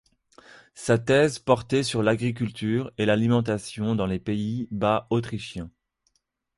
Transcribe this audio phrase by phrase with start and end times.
[0.73, 5.69] Sa thèse portait sur l'agriculture et l'alimentation dans les Pays-Bas autrichiens.